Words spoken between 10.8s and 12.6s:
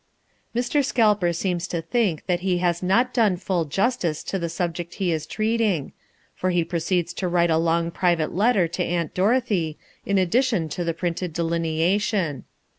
the printed delineation.